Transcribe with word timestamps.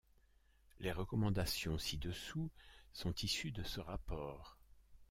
Les 0.79 0.91
recommandations 0.91 1.77
ci-dessous 1.77 2.49
sont 2.91 3.13
issues 3.21 3.51
de 3.51 3.61
ce 3.61 3.79
rapport. 3.81 4.57